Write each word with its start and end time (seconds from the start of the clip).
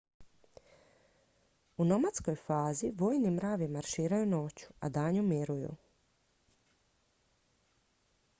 u 1.77 1.85
nomadskoj 1.89 2.37
fazi 2.45 2.91
vojni 3.03 3.33
mravi 3.35 3.67
marširaju 3.77 4.25
noću 4.33 4.73
a 4.79 4.89
danju 4.97 5.23
miruju 5.29 5.77